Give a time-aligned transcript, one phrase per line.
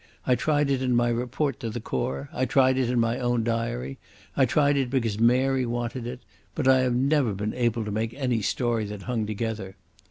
[0.25, 3.43] I tried it in my report to the Corps; I tried it in my own
[3.43, 3.99] diary;
[4.35, 6.21] I tried it because Mary wanted it;
[6.55, 9.75] but I have never been able to make any story that hung together.